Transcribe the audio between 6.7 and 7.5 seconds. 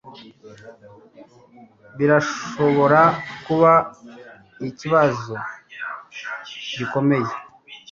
gikomeye.